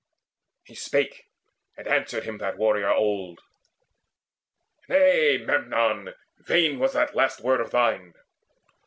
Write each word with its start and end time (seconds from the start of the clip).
He 0.63 0.73
spake, 0.73 1.25
and 1.77 1.87
answered 1.87 2.23
him 2.23 2.39
that 2.39 2.57
warrior 2.57 2.91
old: 2.91 3.39
"Nay, 4.89 5.37
Memnon, 5.37 6.15
vain 6.39 6.79
was 6.79 6.93
that 6.93 7.13
last 7.13 7.41
word 7.43 7.61
of 7.61 7.69
thine. 7.69 8.15